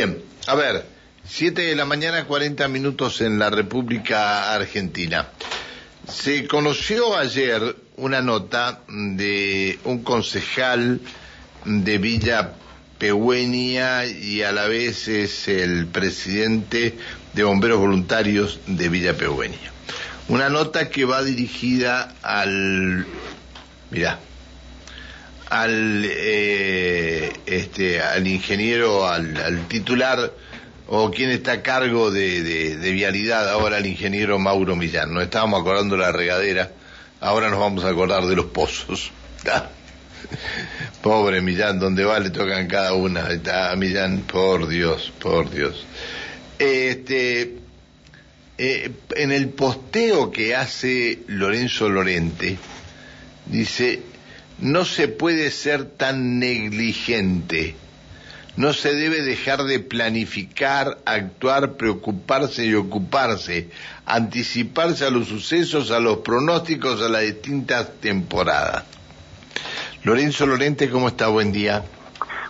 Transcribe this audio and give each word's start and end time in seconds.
Bien, 0.00 0.22
a 0.46 0.54
ver, 0.54 0.86
7 1.28 1.60
de 1.60 1.76
la 1.76 1.84
mañana, 1.84 2.24
40 2.24 2.68
minutos 2.68 3.20
en 3.20 3.38
la 3.38 3.50
República 3.50 4.54
Argentina. 4.54 5.28
Se 6.10 6.46
conoció 6.48 7.18
ayer 7.18 7.76
una 7.98 8.22
nota 8.22 8.80
de 8.88 9.78
un 9.84 10.02
concejal 10.02 11.02
de 11.66 11.98
Villa 11.98 12.54
Pehuenia 12.96 14.06
y 14.06 14.40
a 14.40 14.52
la 14.52 14.68
vez 14.68 15.06
es 15.08 15.48
el 15.48 15.86
presidente 15.88 16.96
de 17.34 17.42
Bomberos 17.42 17.78
Voluntarios 17.80 18.58
de 18.66 18.88
Villa 18.88 19.18
Pehuenia. 19.18 19.70
Una 20.28 20.48
nota 20.48 20.88
que 20.88 21.04
va 21.04 21.22
dirigida 21.22 22.14
al, 22.22 23.04
mira, 23.90 24.18
al, 25.50 26.04
eh, 26.06 27.32
este, 27.44 28.00
al 28.00 28.26
ingeniero, 28.26 29.06
al, 29.06 29.66
titular 29.68 30.32
o 30.86 31.10
quien 31.10 31.30
está 31.30 31.52
a 31.52 31.62
cargo 31.62 32.10
de, 32.10 32.42
de, 32.42 32.90
vialidad 32.92 33.48
ahora, 33.48 33.78
el 33.78 33.86
ingeniero 33.86 34.38
Mauro 34.38 34.76
Millán. 34.76 35.12
Nos 35.12 35.24
estábamos 35.24 35.60
acordando 35.60 35.96
de 35.96 36.02
la 36.02 36.12
regadera, 36.12 36.70
ahora 37.20 37.50
nos 37.50 37.58
vamos 37.58 37.84
a 37.84 37.90
acordar 37.90 38.24
de 38.26 38.36
los 38.36 38.46
pozos. 38.46 39.10
Pobre 41.02 41.40
Millán, 41.40 41.78
donde 41.78 42.04
va 42.04 42.18
le 42.20 42.30
tocan 42.30 42.66
cada 42.66 42.94
una. 42.94 43.28
Está 43.30 43.74
Millán, 43.76 44.20
por 44.20 44.68
Dios, 44.68 45.12
por 45.18 45.50
Dios. 45.50 45.84
Este, 46.58 47.56
eh, 48.58 48.90
en 49.16 49.32
el 49.32 49.48
posteo 49.48 50.30
que 50.30 50.54
hace 50.54 51.20
Lorenzo 51.26 51.88
Lorente, 51.88 52.58
dice, 53.46 54.02
no 54.60 54.84
se 54.84 55.08
puede 55.08 55.50
ser 55.50 55.84
tan 55.84 56.38
negligente. 56.38 57.74
No 58.56 58.72
se 58.72 58.94
debe 58.94 59.22
dejar 59.22 59.62
de 59.64 59.80
planificar, 59.80 60.98
actuar, 61.06 61.74
preocuparse 61.74 62.66
y 62.66 62.74
ocuparse, 62.74 63.70
anticiparse 64.04 65.06
a 65.06 65.10
los 65.10 65.28
sucesos, 65.28 65.90
a 65.90 66.00
los 66.00 66.18
pronósticos, 66.18 67.00
a 67.00 67.08
las 67.08 67.22
distintas 67.22 68.00
temporadas. 68.00 68.84
Lorenzo 70.02 70.46
Lorente, 70.46 70.90
¿cómo 70.90 71.08
está? 71.08 71.28
Buen 71.28 71.52
día. 71.52 71.84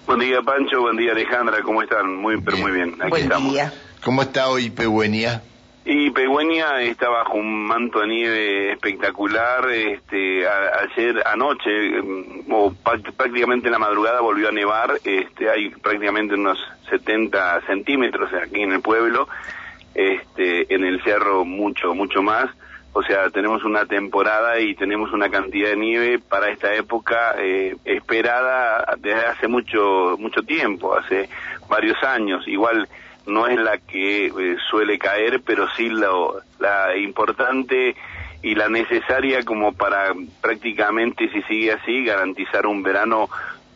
Buen 0.07 0.21
día, 0.21 0.41
Pancho. 0.43 0.81
Buen 0.81 0.97
día, 0.97 1.13
Alejandra. 1.13 1.63
¿Cómo 1.63 1.83
están? 1.83 2.17
Muy, 2.17 2.41
pero 2.41 2.57
muy 2.57 2.73
bien. 2.73 2.97
Aquí 3.01 3.21
estamos. 3.21 3.55
¿Cómo 4.03 4.23
está 4.23 4.49
hoy 4.49 4.71
Pehuenia? 4.71 5.43
Y 5.85 6.11
Pehuenia 6.11 6.83
está 6.83 7.09
bajo 7.09 7.39
un 7.39 7.67
manto 7.67 8.01
de 8.01 8.07
nieve 8.07 8.73
espectacular. 8.73 9.69
Este, 9.71 10.47
ayer 10.47 11.23
anoche, 11.27 12.03
mm, 12.03 12.53
o 12.53 12.75
prácticamente 13.17 13.69
en 13.69 13.73
la 13.73 13.79
madrugada, 13.79 14.21
volvió 14.21 14.49
a 14.49 14.53
nevar. 14.53 14.99
Este, 15.05 15.49
hay 15.49 15.71
prácticamente 15.71 16.35
unos 16.35 16.59
70 16.91 17.63
centímetros 17.67 18.31
aquí 18.35 18.63
en 18.63 18.73
el 18.73 18.83
pueblo. 18.83 19.29
Este, 19.95 20.73
en 20.73 20.85
el 20.85 21.03
cerro 21.03 21.45
mucho, 21.45 21.95
mucho 21.95 22.23
más. 22.23 22.51
O 22.93 23.03
sea, 23.03 23.31
tenemos 23.31 23.65
una 23.65 23.87
temporada 23.87 24.59
y 24.61 24.75
tenemos 24.75 25.13
una 25.13 25.31
cantidad 25.31 25.71
de 25.71 25.77
nieve 25.77 26.19
para 26.19 26.51
esta 26.51 26.75
época 26.75 27.37
eh, 27.39 27.77
esperada 27.85 28.97
desde 28.99 29.27
hace 29.27 29.49
mucho, 29.49 30.17
mucho 30.19 30.43
tiempo, 30.43 30.97
hace 30.97 31.29
varios 31.69 32.03
años. 32.03 32.47
Igual 32.49 32.89
no 33.31 33.47
es 33.47 33.59
la 33.59 33.79
que 33.79 34.27
eh, 34.27 34.57
suele 34.71 34.99
caer, 34.99 35.41
pero 35.45 35.69
sí 35.77 35.89
lo, 35.89 36.41
la 36.59 36.97
importante 36.97 37.97
y 38.43 38.55
la 38.55 38.69
necesaria 38.69 39.43
como 39.45 39.73
para 39.73 40.13
prácticamente, 40.41 41.31
si 41.31 41.43
sigue 41.43 41.73
así, 41.73 42.05
garantizar 42.05 42.67
un 42.67 42.83
verano 42.83 43.29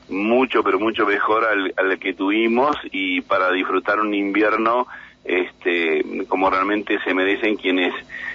mucho, 0.08 0.62
pero 0.62 0.78
mucho 0.78 1.06
mejor 1.06 1.44
al, 1.44 1.74
al 1.76 1.98
que 1.98 2.14
tuvimos 2.14 2.76
y 2.92 3.20
para 3.22 3.50
disfrutar 3.50 4.00
un 4.00 4.14
invierno 4.14 4.86
este, 5.24 6.26
como 6.28 6.50
realmente 6.50 6.98
se 7.02 7.14
merecen 7.14 7.56
quienes 7.56 7.94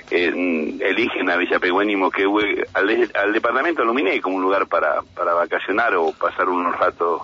eh, 0.09 0.33
eligen 0.79 1.29
a 1.29 1.37
Villa 1.37 1.59
Pegüen 1.59 1.89
y 1.91 1.93
al, 2.73 3.33
departamento 3.33 3.85
de 3.85 4.21
como 4.21 4.37
un 4.37 4.41
lugar 4.41 4.67
para, 4.67 5.01
para 5.15 5.33
vacacionar 5.33 5.95
o 5.95 6.11
pasar 6.13 6.49
unos 6.49 6.75
ratos 6.77 7.21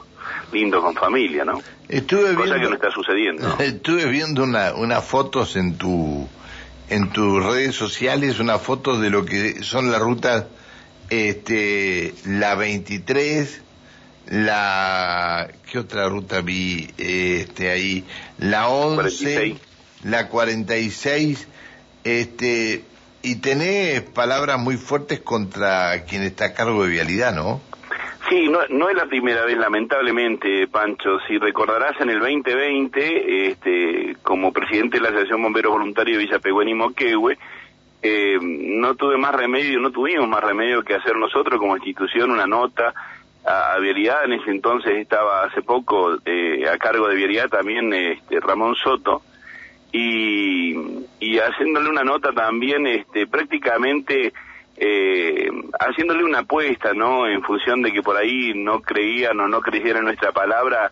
lindos 0.51 0.83
con 0.83 0.95
familia, 0.95 1.45
¿no? 1.45 1.61
Estuve 1.87 2.33
Cosa 2.35 2.55
que 2.55 2.67
no 2.67 2.73
está 2.73 2.91
sucediendo. 2.91 3.57
Estuve 3.59 4.05
viendo 4.05 4.43
una, 4.43 4.73
unas 4.73 5.03
fotos 5.03 5.55
en 5.55 5.77
tu 5.77 6.27
en 6.87 7.09
tus 7.09 7.43
redes 7.43 7.75
sociales, 7.75 8.39
unas 8.39 8.61
fotos 8.61 9.01
de 9.01 9.09
lo 9.09 9.25
que 9.25 9.63
son 9.63 9.91
las 9.91 10.01
rutas 10.01 10.45
este 11.09 12.13
la 12.25 12.55
23 12.55 13.61
la 14.27 15.49
¿qué 15.71 15.79
otra 15.79 16.09
ruta 16.09 16.41
vi 16.41 16.89
este 16.97 17.69
ahí? 17.69 18.03
La 18.39 18.69
11, 18.69 19.55
la 20.03 20.27
46 20.29 21.47
este 22.03 22.83
y 23.21 23.35
tenés 23.35 24.01
palabras 24.01 24.59
muy 24.59 24.77
fuertes 24.77 25.19
contra 25.19 26.03
quien 26.05 26.23
está 26.23 26.45
a 26.45 26.53
cargo 26.53 26.83
de 26.83 26.89
vialidad, 26.91 27.33
¿no? 27.33 27.59
Sí, 28.29 28.49
no, 28.49 28.59
no 28.69 28.89
es 28.89 28.95
la 28.95 29.05
primera 29.05 29.45
vez, 29.45 29.57
lamentablemente, 29.57 30.67
Pancho. 30.67 31.19
Si 31.27 31.37
recordarás, 31.37 31.99
en 32.01 32.09
el 32.09 32.19
2020, 32.19 33.49
este, 33.49 34.17
como 34.23 34.51
presidente 34.51 34.97
de 34.97 35.03
la 35.03 35.09
Asociación 35.09 35.43
Bomberos 35.43 35.73
Voluntarios 35.73 36.17
de 36.17 36.23
Villa 36.23 36.39
Pegüen 36.39 36.69
y 36.69 36.73
Moquehue, 36.73 37.37
eh, 38.01 38.37
no 38.41 38.95
tuve 38.95 39.17
más 39.17 39.35
remedio, 39.35 39.79
no 39.79 39.91
tuvimos 39.91 40.27
más 40.27 40.43
remedio 40.43 40.83
que 40.83 40.95
hacer 40.95 41.15
nosotros 41.15 41.59
como 41.59 41.75
institución 41.75 42.31
una 42.31 42.47
nota 42.47 42.93
a, 43.45 43.77
Vialidad, 43.79 44.25
en 44.25 44.33
ese 44.33 44.49
entonces 44.49 44.93
estaba 44.97 45.43
hace 45.43 45.61
poco 45.61 46.17
eh, 46.25 46.67
a 46.67 46.77
cargo 46.77 47.07
de 47.07 47.15
Vialidad 47.15 47.49
también 47.49 47.93
este, 47.93 48.39
Ramón 48.39 48.75
Soto, 48.75 49.21
y, 49.91 50.75
y 51.19 51.37
haciéndole 51.37 51.89
una 51.89 52.03
nota 52.03 52.31
también 52.31 52.87
este, 52.87 53.27
prácticamente 53.27 54.33
eh, 54.77 55.49
haciéndole 55.79 56.23
una 56.23 56.39
apuesta, 56.39 56.93
¿no? 56.93 57.27
En 57.27 57.41
función 57.43 57.81
de 57.81 57.91
que 57.91 58.01
por 58.01 58.17
ahí 58.17 58.53
no 58.55 58.81
creían 58.81 59.39
o 59.39 59.47
no 59.47 59.61
creyeran 59.61 60.05
nuestra 60.05 60.31
palabra, 60.31 60.91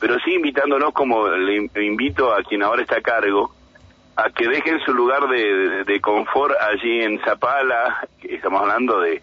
pero 0.00 0.18
sí 0.24 0.34
invitándonos 0.34 0.92
como 0.92 1.28
le 1.28 1.84
invito 1.84 2.34
a 2.34 2.42
quien 2.42 2.62
ahora 2.62 2.82
está 2.82 2.98
a 2.98 3.02
cargo, 3.02 3.54
a 4.16 4.30
que 4.30 4.46
dejen 4.48 4.78
su 4.80 4.92
lugar 4.92 5.28
de, 5.28 5.84
de 5.84 6.00
confort 6.00 6.54
allí 6.60 7.00
en 7.00 7.18
Zapala, 7.20 8.06
estamos 8.22 8.60
hablando 8.60 9.00
de 9.00 9.22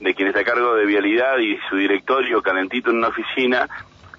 de 0.00 0.14
quien 0.14 0.28
está 0.28 0.40
a 0.40 0.44
cargo 0.44 0.74
de 0.74 0.86
vialidad 0.86 1.38
y 1.38 1.58
su 1.68 1.76
directorio 1.76 2.42
calentito 2.42 2.90
en 2.90 2.96
una 2.96 3.08
oficina, 3.08 3.68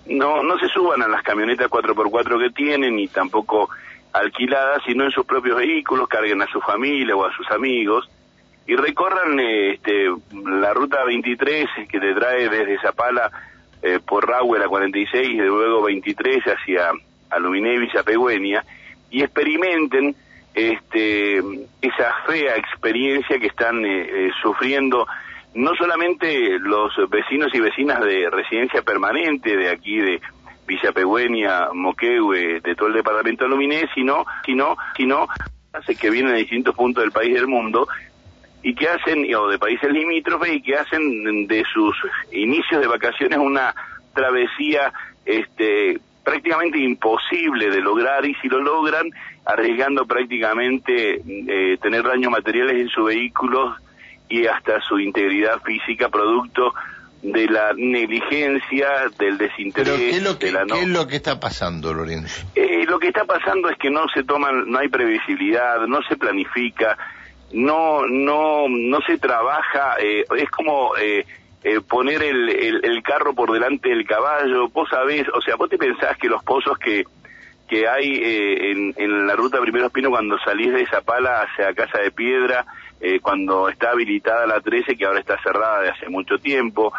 no, 0.05 0.43
no 0.43 0.57
se 0.59 0.67
suban 0.67 1.01
a 1.01 1.07
las 1.07 1.23
camionetas 1.23 1.69
4x4 1.69 2.39
que 2.39 2.49
tienen 2.51 2.95
ni 2.95 3.07
tampoco 3.07 3.69
alquiladas, 4.13 4.83
sino 4.85 5.05
en 5.05 5.11
sus 5.11 5.25
propios 5.25 5.57
vehículos, 5.57 6.07
carguen 6.07 6.41
a 6.41 6.47
su 6.47 6.59
familia 6.61 7.15
o 7.15 7.25
a 7.25 7.35
sus 7.35 7.49
amigos 7.51 8.07
y 8.67 8.75
recorran 8.75 9.39
este, 9.39 10.09
la 10.45 10.73
ruta 10.73 11.03
23 11.03 11.67
que 11.89 11.99
te 11.99 12.13
trae 12.13 12.49
desde 12.49 12.79
Zapala 12.79 13.31
eh, 13.81 13.99
por 14.05 14.27
Rahue 14.27 14.59
la 14.59 14.67
46 14.67 15.29
y 15.29 15.37
luego 15.37 15.83
23 15.83 16.43
hacia 16.43 16.91
Aluminé 17.29 17.79
Villa 17.79 18.63
y 19.09 19.23
experimenten 19.23 20.15
este, 20.53 21.37
esa 21.81 22.13
fea 22.27 22.57
experiencia 22.57 23.39
que 23.39 23.47
están 23.47 23.83
eh, 23.85 24.27
eh, 24.27 24.31
sufriendo 24.41 25.07
no 25.53 25.75
solamente 25.75 26.59
los 26.59 26.93
vecinos 27.09 27.53
y 27.53 27.59
vecinas 27.59 27.99
de 28.01 28.29
residencia 28.29 28.81
permanente 28.83 29.57
de 29.57 29.69
aquí 29.69 29.97
de 29.97 30.21
Villa 30.65 31.69
Moquehue, 31.73 32.61
de 32.61 32.75
todo 32.75 32.87
el 32.87 32.93
departamento 32.93 33.43
de 33.43 33.49
Luminé, 33.49 33.89
sino, 33.93 34.25
sino, 34.45 34.77
sino 34.95 35.27
que 35.99 36.09
vienen 36.09 36.33
de 36.33 36.39
distintos 36.39 36.75
puntos 36.75 37.03
del 37.03 37.11
país 37.11 37.33
del 37.33 37.47
mundo 37.47 37.87
y 38.63 38.75
que 38.75 38.87
hacen, 38.87 39.33
o 39.35 39.47
de 39.47 39.57
países 39.57 39.91
limítrofes, 39.91 40.53
y 40.53 40.61
que 40.61 40.75
hacen 40.75 41.47
de 41.47 41.63
sus 41.73 41.95
inicios 42.31 42.81
de 42.81 42.87
vacaciones 42.87 43.39
una 43.39 43.73
travesía 44.13 44.93
este, 45.25 45.99
prácticamente 46.23 46.77
imposible 46.77 47.69
de 47.69 47.81
lograr, 47.81 48.25
y 48.25 48.35
si 48.35 48.47
lo 48.47 48.61
logran, 48.61 49.09
arriesgando 49.45 50.05
prácticamente 50.05 51.21
eh, 51.25 51.77
tener 51.81 52.03
daños 52.03 52.31
materiales 52.31 52.79
en 52.79 52.89
sus 52.89 53.05
vehículos 53.05 53.75
y 54.29 54.45
hasta 54.45 54.79
su 54.81 54.99
integridad 54.99 55.61
física 55.61 56.09
producto 56.09 56.73
de 57.21 57.47
la 57.47 57.73
negligencia, 57.75 58.87
del 59.19 59.37
desinterés. 59.37 59.95
¿qué 59.95 60.09
es 60.11 60.23
lo 60.23 60.39
que, 60.39 60.51
¿qué 60.51 60.81
es 60.81 60.87
lo 60.87 61.07
que 61.07 61.17
está 61.17 61.39
pasando, 61.39 61.93
Lorenzo? 61.93 62.47
Eh, 62.55 62.85
lo 62.87 62.99
que 62.99 63.09
está 63.09 63.25
pasando 63.25 63.69
es 63.69 63.77
que 63.77 63.91
no 63.91 64.07
se 64.13 64.23
toman, 64.23 64.69
no 64.69 64.79
hay 64.79 64.87
previsibilidad, 64.87 65.85
no 65.87 66.01
se 66.03 66.17
planifica, 66.17 66.97
no, 67.53 68.07
no, 68.07 68.67
no 68.69 69.01
se 69.01 69.17
trabaja, 69.17 69.95
eh, 69.99 70.25
es 70.37 70.49
como 70.49 70.95
eh, 70.97 71.25
eh 71.63 71.79
poner 71.87 72.23
el, 72.23 72.49
el, 72.83 73.03
carro 73.03 73.33
por 73.33 73.51
delante 73.51 73.89
del 73.89 74.05
caballo. 74.05 74.69
Vos 74.69 74.89
sabés, 74.89 75.27
o 75.33 75.41
sea, 75.41 75.55
vos 75.55 75.69
te 75.69 75.77
pensás 75.77 76.17
que 76.17 76.27
los 76.27 76.43
pozos 76.43 76.77
que 76.77 77.05
que 77.71 77.87
hay 77.87 78.15
eh, 78.15 78.71
en, 78.71 78.93
en, 78.97 79.27
la 79.27 79.33
ruta 79.33 79.61
Primero 79.61 79.85
Espino 79.85 80.09
cuando 80.09 80.37
salís 80.39 80.73
de 80.73 80.85
Zapala 80.87 81.43
hacia 81.43 81.73
Casa 81.73 81.99
de 81.99 82.11
Piedra, 82.11 82.65
eh, 82.99 83.21
cuando 83.21 83.69
está 83.69 83.91
habilitada 83.91 84.45
la 84.45 84.59
13, 84.59 84.97
que 84.97 85.05
ahora 85.05 85.21
está 85.21 85.41
cerrada 85.41 85.81
de 85.81 85.89
hace 85.89 86.09
mucho 86.09 86.37
tiempo, 86.37 86.91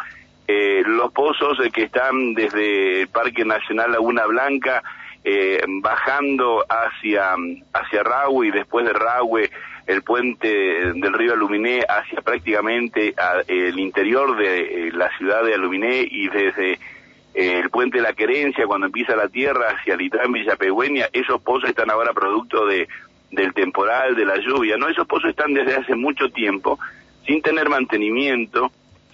eh, 0.47 0.81
los 0.83 1.13
pozos 1.13 1.59
que 1.71 1.83
están 1.83 2.33
desde 2.33 3.01
el 3.01 3.07
Parque 3.07 3.45
Nacional 3.45 3.91
Laguna 3.91 4.25
Blanca 4.25 4.81
eh, 5.23 5.61
bajando 5.81 6.65
hacia, 6.67 7.35
hacia 7.71 8.03
Rahue 8.03 8.47
y 8.47 8.51
después 8.51 8.85
de 8.85 8.93
Rahue 8.93 9.51
el 9.85 10.01
puente 10.01 10.47
del 10.47 11.13
río 11.13 11.33
Aluminé 11.33 11.81
hacia 11.87 12.21
prácticamente 12.21 13.13
el 13.47 13.79
interior 13.79 14.37
de 14.37 14.91
la 14.93 15.09
ciudad 15.17 15.43
de 15.43 15.53
Aluminé 15.53 16.07
y 16.09 16.27
desde 16.29 16.79
el 17.33 17.69
puente 17.69 17.97
de 17.97 18.03
la 18.03 18.13
Querencia, 18.13 18.67
cuando 18.67 18.87
empieza 18.87 19.15
la 19.15 19.27
tierra 19.27 19.71
hacia 19.71 19.95
Litrán, 19.95 20.31
Villa 20.31 20.55
Pegüeña, 20.55 21.07
esos 21.11 21.41
pozos 21.41 21.69
están 21.69 21.89
ahora 21.89 22.13
producto 22.13 22.65
de, 22.67 22.87
del 23.31 23.53
temporal, 23.53 24.15
de 24.15 24.25
la 24.25 24.37
lluvia, 24.37 24.77
¿no? 24.77 24.87
Esos 24.87 25.07
pozos 25.07 25.31
están 25.31 25.53
desde 25.53 25.75
hace 25.75 25.95
mucho 25.95 26.29
tiempo, 26.29 26.79
sin 27.25 27.41
tener 27.41 27.69
mantenimiento, 27.69 28.71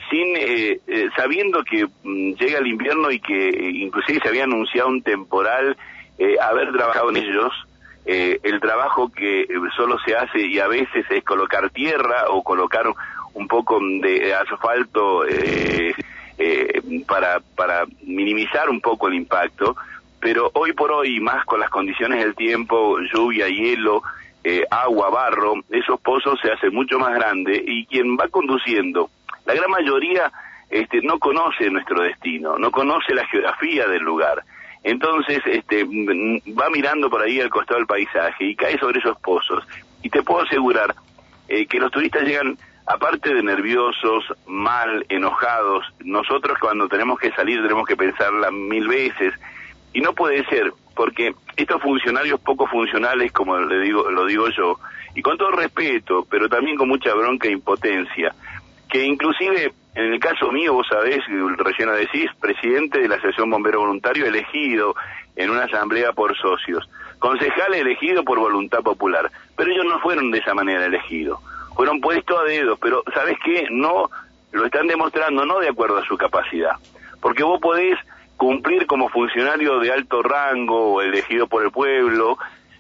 sin 0.09 0.35
eh, 0.35 0.79
eh, 0.87 1.09
sabiendo 1.15 1.63
que 1.63 1.85
mm, 2.03 2.33
llega 2.33 2.59
el 2.59 2.67
invierno 2.67 3.11
y 3.11 3.19
que 3.19 3.49
eh, 3.49 3.71
inclusive 3.75 4.19
se 4.21 4.27
había 4.27 4.43
anunciado 4.43 4.89
un 4.89 5.01
temporal, 5.01 5.77
haber 6.41 6.73
trabajado 6.73 7.11
en 7.11 7.15
ellos, 7.15 7.53
el 8.05 8.59
trabajo 8.59 9.11
que 9.11 9.45
solo 9.75 9.97
se 9.99 10.15
hace 10.15 10.39
y 10.47 10.59
a 10.59 10.67
veces 10.67 11.05
es 11.09 11.23
colocar 11.23 11.69
tierra 11.69 12.29
o 12.29 12.43
colocar 12.43 12.85
un 13.33 13.47
poco 13.47 13.79
de 13.79 14.33
asfalto 14.33 15.23
para, 17.05 17.39
para 17.55 17.85
minimizar 18.01 18.69
un 18.69 18.81
poco 18.81 19.07
el 19.07 19.13
impacto, 19.13 19.75
pero 20.19 20.49
hoy 20.55 20.73
por 20.73 20.91
hoy, 20.91 21.19
más 21.19 21.45
con 21.45 21.59
las 21.59 21.69
condiciones 21.69 22.23
del 22.23 22.35
tiempo, 22.35 22.97
lluvia, 23.13 23.47
hielo, 23.47 24.01
agua, 24.71 25.09
barro, 25.09 25.53
esos 25.69 25.99
pozos 26.01 26.39
se 26.41 26.51
hacen 26.51 26.73
mucho 26.73 26.97
más 26.97 27.13
grandes 27.13 27.61
y 27.63 27.85
quien 27.85 28.17
va 28.17 28.27
conduciendo 28.29 29.11
la 29.49 29.55
gran 29.55 29.71
mayoría 29.71 30.31
este, 30.69 31.01
no 31.01 31.17
conoce 31.17 31.71
nuestro 31.71 32.03
destino, 32.03 32.59
no 32.59 32.69
conoce 32.69 33.15
la 33.15 33.25
geografía 33.25 33.87
del 33.87 34.03
lugar. 34.03 34.43
Entonces 34.83 35.41
este, 35.45 35.83
va 35.83 36.69
mirando 36.69 37.09
por 37.09 37.21
ahí 37.21 37.39
al 37.41 37.49
costado 37.49 37.79
del 37.79 37.87
paisaje 37.87 38.45
y 38.45 38.55
cae 38.55 38.77
sobre 38.79 38.99
esos 38.99 39.19
pozos. 39.19 39.63
Y 40.01 40.09
te 40.09 40.23
puedo 40.23 40.41
asegurar 40.41 40.95
eh, 41.47 41.65
que 41.65 41.79
los 41.79 41.91
turistas 41.91 42.23
llegan, 42.23 42.57
aparte 42.85 43.33
de 43.33 43.43
nerviosos, 43.43 44.23
mal, 44.47 45.05
enojados, 45.09 45.85
nosotros 45.99 46.57
cuando 46.59 46.87
tenemos 46.87 47.19
que 47.19 47.31
salir 47.31 47.61
tenemos 47.61 47.87
que 47.87 47.97
pensarla 47.97 48.51
mil 48.51 48.87
veces. 48.87 49.33
Y 49.91 50.01
no 50.01 50.13
puede 50.13 50.45
ser, 50.45 50.71
porque 50.95 51.33
estos 51.55 51.81
funcionarios 51.81 52.39
poco 52.39 52.67
funcionales, 52.67 53.31
como 53.31 53.57
le 53.57 53.79
digo, 53.81 54.09
lo 54.09 54.25
digo 54.25 54.47
yo, 54.49 54.79
y 55.15 55.21
con 55.21 55.37
todo 55.37 55.51
respeto, 55.51 56.25
pero 56.29 56.47
también 56.47 56.77
con 56.77 56.87
mucha 56.87 57.13
bronca 57.13 57.47
e 57.47 57.51
impotencia, 57.51 58.33
que 58.87 59.03
inclusive 59.03 59.73
en 59.99 60.13
el 60.13 60.19
caso 60.19 60.49
mío, 60.49 60.73
vos 60.73 60.87
sabés, 60.87 61.19
recién 61.57 61.91
decís, 61.91 62.31
presidente 62.39 62.99
de 62.99 63.09
la 63.09 63.15
Asociación 63.15 63.49
Bombero 63.49 63.81
Voluntario 63.81 64.25
elegido 64.25 64.95
en 65.35 65.49
una 65.49 65.65
asamblea 65.65 66.13
por 66.13 66.37
socios, 66.37 66.89
concejal 67.19 67.73
elegido 67.73 68.23
por 68.23 68.39
voluntad 68.39 68.79
popular, 68.79 69.29
pero 69.57 69.69
ellos 69.69 69.85
no 69.85 69.99
fueron 69.99 70.31
de 70.31 70.37
esa 70.37 70.53
manera 70.53 70.85
elegidos, 70.85 71.39
fueron 71.75 71.99
puestos 71.99 72.39
a 72.39 72.43
dedos, 72.43 72.79
pero 72.81 73.03
¿sabés 73.13 73.37
qué? 73.43 73.67
No 73.71 74.09
lo 74.53 74.65
están 74.65 74.87
demostrando 74.87 75.45
no 75.45 75.59
de 75.59 75.67
acuerdo 75.67 75.97
a 75.97 76.05
su 76.05 76.15
capacidad, 76.17 76.77
porque 77.19 77.43
vos 77.43 77.59
podés 77.59 77.99
cumplir 78.37 78.87
como 78.87 79.09
funcionario 79.09 79.79
de 79.79 79.91
alto 79.91 80.23
rango 80.23 80.93
o 80.93 81.01
elegido 81.01 81.47
por 81.47 81.61
el 81.65 81.71
pueblo, 81.71 82.37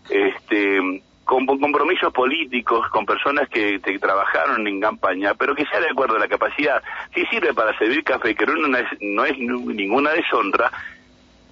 este, 0.09 1.01
con, 1.29 1.45
compromisos 1.45 2.11
políticos, 2.11 2.89
con 2.89 3.05
personas 3.05 3.47
que, 3.49 3.79
trabajaron 4.01 4.65
en 4.67 4.81
campaña, 4.81 5.35
pero 5.35 5.53
que 5.53 5.65
sea 5.67 5.79
de 5.79 5.89
acuerdo 5.91 6.15
a 6.15 6.19
la 6.19 6.27
capacidad. 6.27 6.81
Si 7.13 7.23
sirve 7.27 7.53
para 7.53 7.77
servir 7.77 8.03
café, 8.03 8.33
que 8.33 8.47
no 8.47 8.75
es, 8.75 8.87
no 8.99 9.25
es 9.25 9.37
ninguna 9.37 10.09
deshonra, 10.09 10.71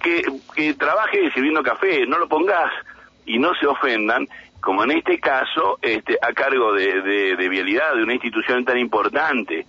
que, 0.02 0.24
que 0.56 0.74
trabaje 0.74 1.30
sirviendo 1.30 1.62
café, 1.62 2.04
no 2.08 2.18
lo 2.18 2.26
pongas 2.26 2.72
y 3.24 3.38
no 3.38 3.54
se 3.54 3.68
ofendan, 3.68 4.26
como 4.60 4.82
en 4.82 4.90
este 4.90 5.20
caso, 5.20 5.78
este, 5.80 6.18
a 6.22 6.32
cargo 6.32 6.72
de, 6.72 7.36
de, 7.36 7.48
vialidad 7.48 7.94
de 7.94 8.02
una 8.02 8.14
institución 8.14 8.64
tan 8.64 8.78
importante. 8.78 9.64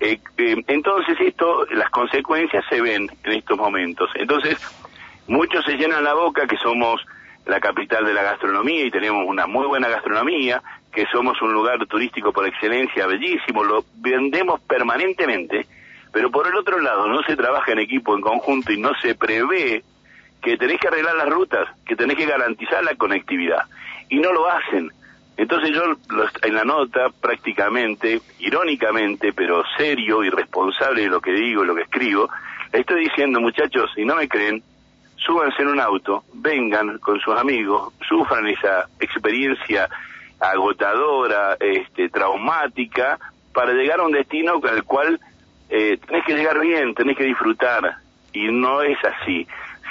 Eh, 0.00 0.18
eh, 0.36 0.64
entonces 0.66 1.16
esto, 1.20 1.64
las 1.66 1.90
consecuencias 1.90 2.64
se 2.68 2.80
ven 2.80 3.08
en 3.22 3.32
estos 3.32 3.56
momentos. 3.56 4.10
Entonces, 4.16 4.58
muchos 5.28 5.64
se 5.64 5.76
llenan 5.76 6.02
la 6.02 6.14
boca 6.14 6.48
que 6.48 6.56
somos 6.56 7.00
la 7.46 7.60
capital 7.60 8.04
de 8.04 8.14
la 8.14 8.22
gastronomía 8.22 8.84
y 8.84 8.90
tenemos 8.90 9.24
una 9.26 9.46
muy 9.46 9.66
buena 9.66 9.88
gastronomía, 9.88 10.62
que 10.92 11.06
somos 11.06 11.40
un 11.42 11.52
lugar 11.52 11.84
turístico 11.86 12.32
por 12.32 12.46
excelencia 12.46 13.06
bellísimo, 13.06 13.64
lo 13.64 13.84
vendemos 13.96 14.60
permanentemente, 14.60 15.66
pero 16.12 16.30
por 16.30 16.46
el 16.46 16.54
otro 16.54 16.80
lado 16.80 17.08
no 17.08 17.22
se 17.22 17.36
trabaja 17.36 17.72
en 17.72 17.80
equipo, 17.80 18.14
en 18.14 18.22
conjunto 18.22 18.72
y 18.72 18.78
no 18.78 18.92
se 19.02 19.14
prevé 19.14 19.82
que 20.40 20.56
tenés 20.56 20.78
que 20.78 20.88
arreglar 20.88 21.16
las 21.16 21.28
rutas, 21.28 21.68
que 21.86 21.96
tenés 21.96 22.16
que 22.16 22.26
garantizar 22.26 22.84
la 22.84 22.94
conectividad 22.94 23.64
y 24.08 24.18
no 24.18 24.32
lo 24.32 24.48
hacen. 24.48 24.90
Entonces 25.36 25.70
yo 25.74 25.96
en 26.42 26.54
la 26.54 26.64
nota 26.64 27.08
prácticamente, 27.20 28.20
irónicamente, 28.38 29.32
pero 29.32 29.64
serio 29.76 30.22
y 30.22 30.30
responsable 30.30 31.02
de 31.02 31.08
lo 31.08 31.20
que 31.20 31.32
digo 31.32 31.64
y 31.64 31.66
lo 31.66 31.74
que 31.74 31.82
escribo, 31.82 32.28
estoy 32.72 33.04
diciendo 33.04 33.40
muchachos, 33.40 33.90
si 33.96 34.04
no 34.04 34.14
me 34.14 34.28
creen, 34.28 34.62
súbanse 35.16 35.62
en 35.62 35.68
un 35.68 35.80
auto, 35.80 36.24
vengan 36.34 36.98
con 36.98 37.18
sus 37.20 37.36
amigos, 37.36 37.92
sufran 38.08 38.46
esa 38.46 38.88
experiencia 39.00 39.88
agotadora, 40.40 41.56
este, 41.60 42.08
traumática, 42.08 43.18
para 43.52 43.72
llegar 43.72 44.00
a 44.00 44.04
un 44.04 44.12
destino 44.12 44.60
con 44.60 44.74
el 44.74 44.84
cual 44.84 45.20
eh, 45.70 45.98
tenés 46.06 46.24
que 46.24 46.34
llegar 46.34 46.60
bien, 46.60 46.94
tenés 46.94 47.16
que 47.16 47.24
disfrutar, 47.24 47.96
y 48.32 48.48
no 48.48 48.82
es 48.82 48.98
así. 49.04 49.46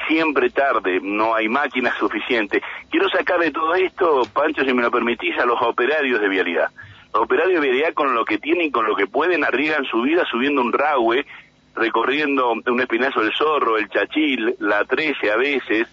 Siempre 0.07 0.49
tarde, 0.49 0.99
no 1.01 1.33
hay 1.33 1.47
máquinas 1.47 1.97
suficientes. 1.97 2.61
Quiero 2.89 3.09
sacar 3.09 3.39
de 3.39 3.51
todo 3.51 3.73
esto, 3.75 4.23
Pancho, 4.33 4.63
si 4.65 4.73
me 4.73 4.81
lo 4.81 4.91
permitís, 4.91 5.37
a 5.39 5.45
los 5.45 5.61
operarios 5.61 6.19
de 6.19 6.27
vialidad. 6.27 6.69
Los 7.13 7.23
operarios 7.23 7.61
de 7.61 7.69
vialidad 7.69 7.93
con 7.93 8.13
lo 8.13 8.25
que 8.25 8.37
tienen, 8.37 8.69
con 8.69 8.85
lo 8.85 8.95
que 8.95 9.07
pueden, 9.07 9.43
arriesgan 9.43 9.85
su 9.85 10.01
vida 10.01 10.25
subiendo 10.29 10.61
un 10.61 10.73
rague 10.73 11.25
recorriendo 11.75 12.51
un 12.51 12.79
espinazo 12.81 13.21
del 13.21 13.33
zorro, 13.35 13.77
el 13.77 13.89
chachil, 13.89 14.55
la 14.59 14.85
13 14.85 15.31
a 15.31 15.37
veces, 15.37 15.87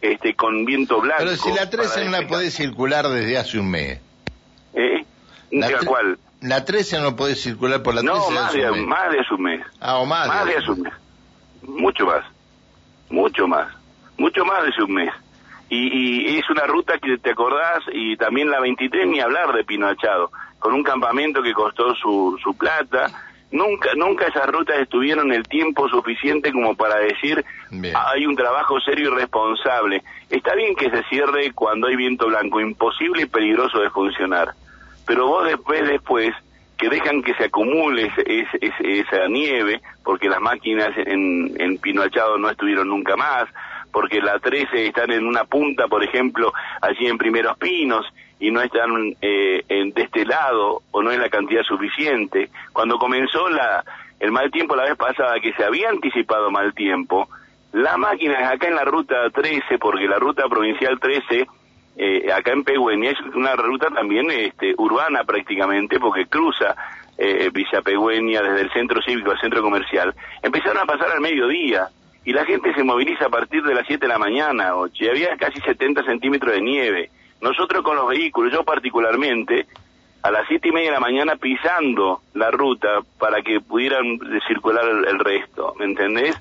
este, 0.00 0.34
con 0.34 0.64
viento 0.64 1.00
blanco. 1.00 1.24
Pero 1.24 1.36
si 1.36 1.52
la 1.52 1.68
13 1.70 2.04
no 2.04 2.10
la 2.10 2.26
puede 2.26 2.50
circular 2.50 3.08
desde 3.08 3.38
hace 3.38 3.58
un 3.58 3.70
mes. 3.70 4.00
¿Eh? 4.74 5.04
La, 5.50 5.70
cuál? 5.84 6.18
La 6.40 6.64
13 6.64 7.00
no 7.00 7.16
puede 7.16 7.34
circular 7.34 7.82
por 7.82 7.94
la 7.94 8.02
13 8.02 8.16
no, 8.16 8.30
más 8.30 8.52
de, 8.52 8.70
más 8.70 9.10
de 9.10 9.20
hace 9.20 9.34
un 9.34 9.42
mes. 9.42 9.66
Ah, 9.80 9.98
o 9.98 10.06
más. 10.06 10.28
Más 10.28 10.46
de, 10.46 10.56
hace 10.56 10.70
un 10.70 10.82
mes. 10.82 10.92
Mucho 11.62 12.06
más. 12.06 12.24
Mucho 13.08 13.48
más. 13.48 13.68
Mucho 14.18 14.44
más 14.44 14.62
de 14.62 14.68
hace 14.68 14.82
un 14.82 14.94
mes. 14.94 15.10
Y, 15.70 16.34
y, 16.34 16.38
es 16.38 16.48
una 16.50 16.66
ruta 16.66 16.98
que 16.98 17.16
te 17.18 17.30
acordás, 17.30 17.82
y 17.92 18.16
también 18.16 18.50
la 18.50 18.60
23, 18.60 19.08
ni 19.08 19.20
hablar 19.20 19.52
de 19.54 19.64
Pino 19.64 19.88
Achado, 19.88 20.30
con 20.58 20.74
un 20.74 20.82
campamento 20.82 21.42
que 21.42 21.52
costó 21.52 21.94
su, 21.94 22.38
su 22.42 22.54
plata, 22.54 23.06
nunca 23.54 23.90
nunca 23.96 24.26
esas 24.26 24.46
rutas 24.48 24.78
estuvieron 24.80 25.32
el 25.32 25.44
tiempo 25.44 25.88
suficiente 25.88 26.52
como 26.52 26.74
para 26.74 26.96
decir 26.96 27.44
hay 27.70 28.26
un 28.26 28.36
trabajo 28.36 28.80
serio 28.80 29.12
y 29.12 29.14
responsable. 29.14 30.02
Está 30.28 30.54
bien 30.54 30.74
que 30.74 30.90
se 30.90 31.02
cierre 31.04 31.52
cuando 31.52 31.86
hay 31.86 31.96
viento 31.96 32.26
blanco, 32.26 32.60
imposible 32.60 33.22
y 33.22 33.26
peligroso 33.26 33.80
de 33.80 33.90
funcionar. 33.90 34.54
Pero 35.06 35.26
vos 35.26 35.46
después 35.46 35.86
después 35.88 36.34
que 36.76 36.88
dejan 36.88 37.22
que 37.22 37.34
se 37.34 37.44
acumule 37.44 38.10
esa 38.80 39.28
nieve, 39.28 39.80
porque 40.02 40.28
las 40.28 40.40
máquinas 40.40 40.90
en, 40.96 41.54
en 41.58 41.78
Pino 41.78 42.02
no 42.38 42.50
estuvieron 42.50 42.88
nunca 42.88 43.16
más, 43.16 43.44
porque 43.92 44.20
la 44.20 44.40
13 44.40 44.88
están 44.88 45.12
en 45.12 45.24
una 45.24 45.44
punta, 45.44 45.86
por 45.86 46.02
ejemplo, 46.02 46.52
allí 46.82 47.06
en 47.06 47.16
Primeros 47.16 47.56
Pinos, 47.58 48.04
y 48.44 48.50
no 48.50 48.60
están 48.60 49.16
eh, 49.22 49.64
de 49.68 50.02
este 50.02 50.26
lado 50.26 50.82
o 50.90 51.02
no 51.02 51.10
es 51.10 51.18
la 51.18 51.30
cantidad 51.30 51.62
suficiente. 51.62 52.50
Cuando 52.74 52.98
comenzó 52.98 53.48
la, 53.48 53.82
el 54.20 54.32
mal 54.32 54.50
tiempo 54.50 54.76
la 54.76 54.84
vez 54.84 54.96
pasada, 54.96 55.40
que 55.40 55.54
se 55.54 55.64
había 55.64 55.88
anticipado 55.88 56.50
mal 56.50 56.74
tiempo, 56.74 57.26
las 57.72 57.96
máquinas 57.96 58.52
acá 58.52 58.68
en 58.68 58.74
la 58.74 58.84
ruta 58.84 59.30
13, 59.30 59.78
porque 59.78 60.06
la 60.06 60.18
ruta 60.18 60.46
provincial 60.46 61.00
13, 61.00 61.46
eh, 61.96 62.30
acá 62.30 62.52
en 62.52 62.64
Pegüeña, 62.64 63.12
es 63.12 63.20
una 63.34 63.56
ruta 63.56 63.88
también 63.88 64.30
este, 64.30 64.74
urbana 64.76 65.24
prácticamente, 65.24 65.98
porque 65.98 66.26
cruza 66.26 66.76
eh, 67.16 67.48
Villa 67.50 67.80
Pegüeña 67.80 68.42
desde 68.42 68.60
el 68.60 68.72
centro 68.74 69.00
cívico 69.00 69.30
al 69.30 69.40
centro 69.40 69.62
comercial, 69.62 70.14
empezaron 70.42 70.82
a 70.82 70.84
pasar 70.84 71.10
al 71.12 71.22
mediodía 71.22 71.88
y 72.26 72.34
la 72.34 72.44
gente 72.44 72.74
se 72.74 72.84
moviliza 72.84 73.24
a 73.24 73.30
partir 73.30 73.62
de 73.62 73.74
las 73.74 73.86
7 73.86 74.04
de 74.04 74.12
la 74.12 74.18
mañana, 74.18 74.72
y 74.92 75.08
había 75.08 75.34
casi 75.38 75.62
70 75.62 76.04
centímetros 76.04 76.52
de 76.52 76.60
nieve 76.60 77.10
nosotros 77.40 77.82
con 77.82 77.96
los 77.96 78.08
vehículos, 78.08 78.52
yo 78.52 78.64
particularmente, 78.64 79.66
a 80.22 80.30
las 80.30 80.48
siete 80.48 80.68
y 80.68 80.72
media 80.72 80.88
de 80.88 80.94
la 80.94 81.00
mañana 81.00 81.36
pisando 81.36 82.22
la 82.32 82.50
ruta 82.50 83.00
para 83.18 83.42
que 83.42 83.60
pudieran 83.60 84.18
circular 84.48 84.84
el, 85.06 85.18
resto, 85.18 85.74
¿me 85.78 85.84
entendés? 85.84 86.34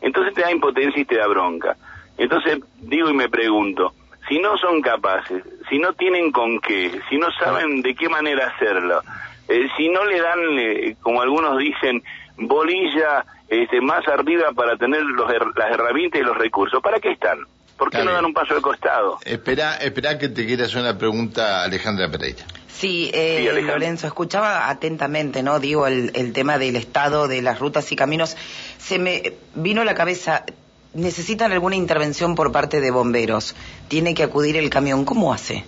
Entonces 0.00 0.32
te 0.32 0.40
da 0.40 0.50
impotencia 0.50 1.02
y 1.02 1.04
te 1.04 1.16
da 1.16 1.26
bronca. 1.26 1.76
Entonces 2.16 2.60
digo 2.78 3.10
y 3.10 3.14
me 3.14 3.28
pregunto, 3.28 3.92
si 4.26 4.38
no 4.38 4.56
son 4.56 4.80
capaces, 4.80 5.44
si 5.68 5.78
no 5.78 5.92
tienen 5.92 6.32
con 6.32 6.60
qué, 6.60 6.98
si 7.10 7.18
no 7.18 7.30
saben 7.32 7.82
de 7.82 7.94
qué 7.94 8.08
manera 8.08 8.46
hacerlo, 8.46 9.02
eh, 9.48 9.68
si 9.76 9.90
no 9.90 10.04
le 10.06 10.20
dan, 10.20 10.40
eh, 10.58 10.96
como 11.02 11.20
algunos 11.20 11.58
dicen, 11.58 12.02
bolilla 12.38 13.24
este, 13.48 13.80
más 13.80 14.06
arriba 14.08 14.52
para 14.54 14.76
tener 14.76 15.02
los, 15.02 15.30
las 15.30 15.70
herramientas 15.70 16.20
y 16.20 16.24
los 16.24 16.36
recursos, 16.38 16.82
¿para 16.82 17.00
qué 17.00 17.12
están? 17.12 17.40
¿Por 17.76 17.90
qué 17.90 18.02
no 18.02 18.12
dan 18.12 18.24
un 18.24 18.32
paso 18.32 18.54
de 18.54 18.60
costado? 18.62 19.18
Espera, 19.24 19.76
espera 19.76 20.18
que 20.18 20.28
te 20.28 20.46
quiera 20.46 20.64
hacer 20.64 20.80
una 20.80 20.96
pregunta 20.96 21.62
Alejandra 21.62 22.10
Pereira. 22.10 22.44
Sí, 22.68 23.10
eh, 23.14 23.62
Lorenzo, 23.62 24.06
escuchaba 24.06 24.68
atentamente, 24.68 25.42
¿no? 25.42 25.60
Digo, 25.60 25.86
el, 25.86 26.10
el 26.14 26.32
tema 26.32 26.58
del 26.58 26.76
estado 26.76 27.26
de 27.28 27.40
las 27.42 27.58
rutas 27.58 27.90
y 27.92 27.96
caminos. 27.96 28.36
Se 28.78 28.98
me 28.98 29.34
vino 29.54 29.80
a 29.80 29.84
la 29.84 29.94
cabeza, 29.94 30.44
necesitan 30.92 31.52
alguna 31.52 31.76
intervención 31.76 32.34
por 32.34 32.52
parte 32.52 32.80
de 32.80 32.90
bomberos. 32.90 33.56
Tiene 33.88 34.14
que 34.14 34.22
acudir 34.22 34.56
el 34.56 34.68
camión. 34.68 35.04
¿Cómo 35.04 35.32
hace? 35.32 35.64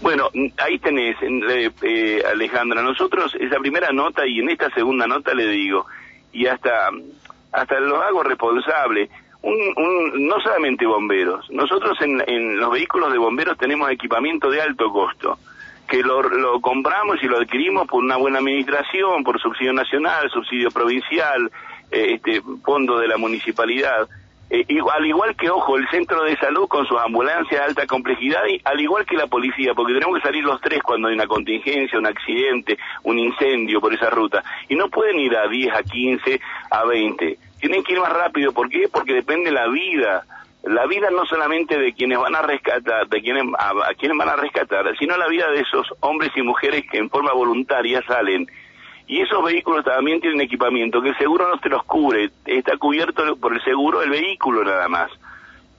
Bueno, 0.00 0.30
ahí 0.56 0.78
tenés, 0.78 1.16
eh, 1.22 1.70
eh, 1.82 2.22
Alejandra. 2.30 2.82
Nosotros, 2.82 3.34
esa 3.38 3.58
primera 3.58 3.92
nota 3.92 4.26
y 4.26 4.40
en 4.40 4.50
esta 4.50 4.70
segunda 4.70 5.06
nota 5.06 5.34
le 5.34 5.46
digo, 5.46 5.86
y 6.32 6.46
hasta, 6.46 6.88
hasta 7.52 7.80
lo 7.80 8.02
hago 8.02 8.22
responsable, 8.22 9.10
un, 9.42 9.56
un, 9.76 10.26
no 10.26 10.40
solamente 10.40 10.86
bomberos, 10.86 11.48
nosotros 11.50 11.98
en, 12.02 12.22
en 12.26 12.58
los 12.58 12.70
vehículos 12.70 13.12
de 13.12 13.18
bomberos 13.18 13.56
tenemos 13.56 13.90
equipamiento 13.90 14.50
de 14.50 14.60
alto 14.60 14.90
costo 14.92 15.38
que 15.90 16.02
lo, 16.02 16.22
lo, 16.22 16.60
compramos 16.60 17.20
y 17.20 17.26
lo 17.26 17.38
adquirimos 17.38 17.88
por 17.88 18.04
una 18.04 18.16
buena 18.16 18.38
administración, 18.38 19.24
por 19.24 19.40
subsidio 19.40 19.72
nacional, 19.72 20.30
subsidio 20.30 20.70
provincial, 20.70 21.50
eh, 21.90 22.14
este 22.14 22.40
fondo 22.64 22.98
de 23.00 23.08
la 23.08 23.18
municipalidad. 23.18 24.08
Eh, 24.50 24.64
al 24.92 25.06
igual 25.06 25.34
que, 25.34 25.50
ojo, 25.50 25.76
el 25.76 25.88
centro 25.90 26.22
de 26.22 26.36
salud 26.36 26.68
con 26.68 26.86
sus 26.86 26.98
ambulancias 27.00 27.60
de 27.60 27.66
alta 27.66 27.86
complejidad, 27.86 28.46
y 28.48 28.60
al 28.64 28.80
igual 28.80 29.04
que 29.04 29.16
la 29.16 29.26
policía, 29.26 29.74
porque 29.74 29.94
tenemos 29.94 30.16
que 30.18 30.26
salir 30.26 30.44
los 30.44 30.60
tres 30.60 30.80
cuando 30.82 31.08
hay 31.08 31.14
una 31.14 31.26
contingencia, 31.26 31.98
un 31.98 32.06
accidente, 32.06 32.78
un 33.02 33.18
incendio 33.18 33.80
por 33.80 33.92
esa 33.92 34.10
ruta. 34.10 34.44
Y 34.68 34.76
no 34.76 34.88
pueden 34.88 35.18
ir 35.18 35.36
a 35.36 35.48
10, 35.48 35.74
a 35.74 35.82
15, 35.82 36.40
a 36.70 36.84
20. 36.84 37.38
Tienen 37.60 37.82
que 37.84 37.92
ir 37.92 38.00
más 38.00 38.12
rápido. 38.12 38.52
¿Por 38.52 38.68
qué? 38.68 38.88
Porque 38.90 39.14
depende 39.14 39.50
la 39.50 39.68
vida. 39.68 40.24
La 40.62 40.86
vida 40.86 41.10
no 41.10 41.24
solamente 41.24 41.78
de 41.78 41.94
quienes 41.94 42.18
van 42.18 42.34
a 42.34 42.42
rescatar, 42.42 43.08
de 43.08 43.22
quienes, 43.22 43.44
a, 43.58 43.70
a 43.70 43.94
quienes 43.94 44.18
van 44.18 44.28
a 44.28 44.36
rescatar, 44.36 44.94
sino 44.98 45.16
la 45.16 45.28
vida 45.28 45.50
de 45.50 45.60
esos 45.60 45.86
hombres 46.00 46.32
y 46.36 46.42
mujeres 46.42 46.84
que 46.90 46.98
en 46.98 47.08
forma 47.08 47.32
voluntaria 47.32 48.02
salen 48.06 48.46
y 49.10 49.22
esos 49.22 49.42
vehículos 49.42 49.84
también 49.84 50.20
tienen 50.20 50.40
equipamiento 50.40 51.02
que 51.02 51.08
el 51.08 51.18
seguro 51.18 51.48
no 51.48 51.58
te 51.58 51.68
los 51.68 51.82
cubre, 51.82 52.30
está 52.46 52.76
cubierto 52.76 53.34
por 53.34 53.52
el 53.52 53.60
seguro 53.64 53.98
del 53.98 54.10
vehículo 54.10 54.62
nada 54.62 54.86
más. 54.86 55.10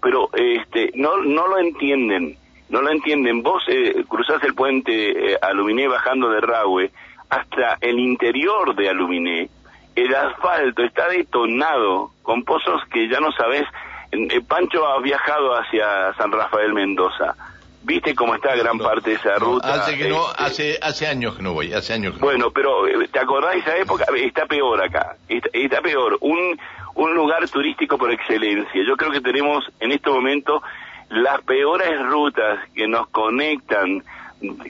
Pero 0.01 0.29
este 0.33 0.91
no 0.95 1.15
no 1.15 1.47
lo 1.47 1.57
entienden, 1.57 2.35
no 2.67 2.81
lo 2.81 2.91
entienden. 2.91 3.41
Vos 3.41 3.63
eh, 3.69 4.03
cruzás 4.09 4.43
el 4.43 4.53
puente 4.53 5.31
eh, 5.31 5.37
Aluminé 5.41 5.87
bajando 5.87 6.29
de 6.29 6.41
Rahue 6.41 6.91
hasta 7.29 7.77
el 7.79 7.99
interior 7.99 8.75
de 8.75 8.89
Aluminé, 8.89 9.49
el 9.95 10.15
asfalto 10.15 10.83
está 10.83 11.07
detonado 11.09 12.11
con 12.23 12.43
pozos 12.43 12.81
que 12.91 13.07
ya 13.09 13.19
no 13.19 13.31
sabes. 13.31 13.65
Eh, 14.11 14.41
Pancho 14.47 14.85
ha 14.85 14.99
viajado 15.01 15.53
hacia 15.55 16.13
San 16.15 16.31
Rafael 16.31 16.73
Mendoza 16.73 17.35
¿Viste 17.83 18.13
cómo 18.13 18.35
está 18.35 18.55
gran 18.55 18.77
parte 18.77 19.09
de 19.11 19.15
esa 19.15 19.37
ruta? 19.37 19.73
hace 19.73 19.97
que 19.97 20.07
no, 20.07 20.29
este, 20.29 20.43
hace, 20.43 20.79
hace 20.81 21.07
años 21.07 21.35
que 21.35 21.41
no 21.41 21.53
voy, 21.53 21.73
hace 21.73 21.93
años 21.93 22.13
que 22.13 22.19
Bueno, 22.19 22.51
pero 22.51 22.87
eh, 22.87 23.07
¿te 23.11 23.19
acordás 23.19 23.53
de 23.53 23.59
esa 23.59 23.77
época? 23.77 24.05
Está 24.15 24.45
peor 24.45 24.83
acá, 24.83 25.15
está, 25.27 25.81
peor. 25.81 26.17
Un, 26.21 26.59
un 26.93 27.15
lugar 27.15 27.47
turístico 27.49 27.97
por 27.97 28.11
excelencia. 28.11 28.83
Yo 28.87 28.95
creo 28.95 29.11
que 29.11 29.21
tenemos 29.21 29.65
en 29.79 29.91
este 29.91 30.11
momento 30.11 30.61
las 31.09 31.41
peores 31.41 31.99
rutas 32.03 32.59
que 32.75 32.87
nos 32.87 33.07
conectan 33.07 34.03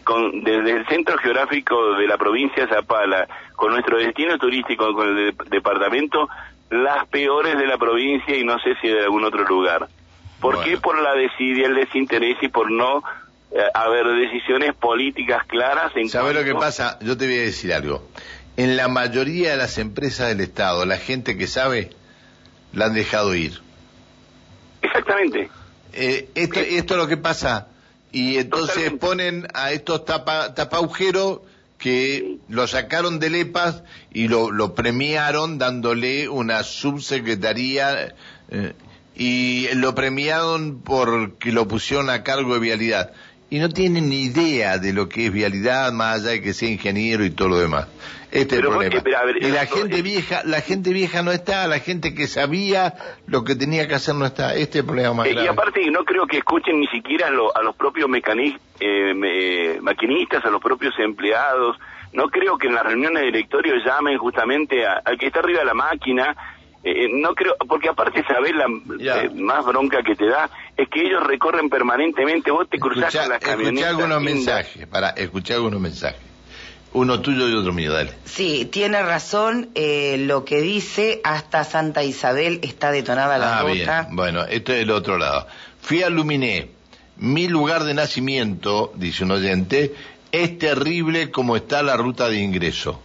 con, 0.03 0.43
desde 0.43 0.71
el 0.71 0.85
centro 0.87 1.17
geográfico 1.17 1.95
de 1.95 2.07
la 2.07 2.17
provincia 2.17 2.65
de 2.65 2.73
Zapala 2.73 3.27
con 3.55 3.71
nuestro 3.71 3.97
destino 3.97 4.37
turístico, 4.37 4.93
con 4.93 5.17
el 5.17 5.35
departamento, 5.49 6.27
las 6.69 7.07
peores 7.07 7.57
de 7.57 7.67
la 7.67 7.77
provincia 7.77 8.35
y 8.35 8.43
no 8.43 8.59
sé 8.59 8.75
si 8.81 8.87
de 8.87 9.01
algún 9.01 9.23
otro 9.23 9.43
lugar. 9.43 9.87
¿Por 10.39 10.63
qué? 10.63 10.77
Por 10.77 10.99
la 10.99 11.13
desidia, 11.13 11.67
el 11.67 11.75
desinterés 11.75 12.37
y 12.41 12.47
por 12.47 12.71
no 12.71 13.03
eh, 13.51 13.61
haber 13.73 14.07
decisiones 14.07 14.73
políticas 14.73 15.45
claras 15.45 15.91
en 15.95 16.09
¿Sabes 16.09 16.33
lo 16.33 16.43
que 16.43 16.55
pasa? 16.55 16.97
Yo 17.01 17.17
te 17.17 17.27
voy 17.27 17.37
a 17.37 17.41
decir 17.41 17.73
algo. 17.73 18.07
En 18.57 18.75
la 18.75 18.87
mayoría 18.87 19.51
de 19.51 19.57
las 19.57 19.77
empresas 19.77 20.29
del 20.29 20.41
Estado, 20.41 20.85
la 20.85 20.97
gente 20.97 21.37
que 21.37 21.47
sabe, 21.47 21.91
la 22.73 22.85
han 22.85 22.93
dejado 22.93 23.35
ir. 23.35 23.59
Exactamente. 24.81 25.49
Eh, 25.93 26.29
esto, 26.35 26.59
esto 26.59 26.93
es 26.93 26.99
lo 26.99 27.07
que 27.07 27.17
pasa. 27.17 27.67
Y 28.11 28.37
entonces 28.37 28.91
ponen 28.93 29.47
a 29.53 29.71
estos 29.71 30.05
tapa, 30.05 30.53
tapaujeros 30.53 31.39
que 31.77 32.37
lo 32.47 32.67
sacaron 32.67 33.19
de 33.19 33.29
LEPAS 33.29 33.83
y 34.13 34.27
lo, 34.27 34.51
lo 34.51 34.75
premiaron 34.75 35.57
dándole 35.57 36.29
una 36.29 36.63
subsecretaría. 36.63 38.13
Eh, 38.49 38.73
y 39.15 39.67
lo 39.75 39.93
premiaron 39.95 40.81
porque 40.81 41.51
lo 41.51 41.67
pusieron 41.67 42.09
a 42.09 42.23
cargo 42.23 42.53
de 42.53 42.59
vialidad. 42.59 43.11
Y 43.49 43.59
no 43.59 43.69
tienen 43.69 44.09
ni 44.09 44.23
idea 44.23 44.77
de 44.77 44.93
lo 44.93 45.09
que 45.09 45.27
es 45.27 45.33
vialidad, 45.33 45.91
más 45.91 46.21
allá 46.21 46.29
de 46.29 46.41
que 46.41 46.53
sea 46.53 46.69
ingeniero 46.69 47.25
y 47.25 47.31
todo 47.31 47.49
lo 47.49 47.59
demás. 47.59 47.87
Este 48.31 48.55
es 48.55 48.61
el 48.61 48.67
problema. 48.67 49.01
y 49.39 49.49
la 49.49 49.65
gente 49.65 50.01
vieja, 50.01 50.41
la 50.45 50.61
gente 50.61 50.93
vieja 50.93 51.21
no 51.21 51.31
está, 51.31 51.67
la 51.67 51.79
gente 51.79 52.13
que 52.13 52.27
sabía 52.27 52.93
lo 53.27 53.43
que 53.43 53.55
tenía 53.55 53.87
que 53.87 53.95
hacer 53.95 54.15
no 54.15 54.25
está. 54.25 54.55
Este 54.55 54.79
es 54.79 54.83
el 54.83 54.85
problema 54.85 55.13
más 55.13 55.27
grave. 55.27 55.45
Y 55.45 55.47
aparte 55.47 55.91
no 55.91 56.03
creo 56.05 56.25
que 56.25 56.37
escuchen 56.37 56.79
ni 56.79 56.87
siquiera 56.87 57.27
a 57.27 57.61
los 57.61 57.75
propios 57.75 58.09
eh, 58.09 58.53
eh, 58.79 59.79
maquinistas, 59.81 60.45
a 60.45 60.49
los 60.49 60.61
propios 60.61 60.93
empleados. 60.99 61.77
No 62.13 62.29
creo 62.29 62.57
que 62.57 62.67
en 62.67 62.75
las 62.75 62.85
reuniones 62.85 63.21
de 63.21 63.25
directorio 63.27 63.75
llamen 63.85 64.17
justamente 64.17 64.85
al 64.85 65.17
que 65.17 65.27
está 65.27 65.39
arriba 65.39 65.59
de 65.59 65.65
la 65.65 65.73
máquina 65.73 66.35
eh, 66.83 67.07
no 67.13 67.35
creo, 67.35 67.55
porque 67.67 67.89
aparte, 67.89 68.23
¿sabes? 68.27 68.53
La 68.55 68.65
eh, 68.65 69.29
más 69.35 69.63
bronca 69.63 70.01
que 70.01 70.15
te 70.15 70.25
da 70.25 70.49
es 70.75 70.89
que 70.89 71.01
ellos 71.01 71.21
recorren 71.23 71.69
permanentemente, 71.69 72.49
vos 72.49 72.67
te 72.67 72.79
cruzás 72.79 73.15
con 73.15 73.29
las 73.29 73.39
camionetas. 73.39 73.67
Escuché 73.67 73.85
algunos 73.85 74.21
mensajes, 74.23 74.87
para, 74.87 75.09
escuchar 75.11 75.57
algunos 75.57 75.79
mensajes. 75.79 76.30
Uno 76.93 77.21
tuyo 77.21 77.47
y 77.47 77.53
otro 77.53 77.71
mío, 77.71 77.93
dale. 77.93 78.11
Sí, 78.25 78.65
tiene 78.65 79.01
razón, 79.01 79.69
eh, 79.75 80.17
lo 80.19 80.43
que 80.43 80.59
dice, 80.59 81.21
hasta 81.23 81.63
Santa 81.63 82.03
Isabel 82.03 82.59
está 82.63 82.91
detonada 82.91 83.37
la 83.37 83.59
ah, 83.59 83.63
Bien. 83.63 83.89
Bueno, 84.09 84.43
esto 84.43 84.73
es 84.73 84.81
el 84.81 84.91
otro 84.91 85.17
lado. 85.17 85.47
Fui 85.79 86.03
a 86.03 86.09
Luminé, 86.09 86.69
mi 87.17 87.47
lugar 87.47 87.85
de 87.85 87.93
nacimiento, 87.93 88.91
dice 88.95 89.23
un 89.23 89.31
oyente, 89.31 89.93
es 90.33 90.57
terrible 90.57 91.31
como 91.31 91.55
está 91.55 91.81
la 91.81 91.95
ruta 91.95 92.29
de 92.29 92.37
ingreso. 92.39 93.01